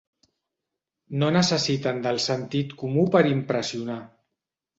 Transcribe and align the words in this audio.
No 1.23 1.29
necessiten 1.35 1.99
del 2.07 2.17
sentit 2.25 2.73
comú 2.81 3.05
per 3.19 3.23
impressionar. 3.35 4.01